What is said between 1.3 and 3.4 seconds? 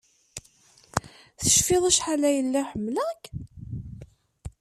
Tecfiḍ acḥal ay lliɣ ḥemmleɣ-k?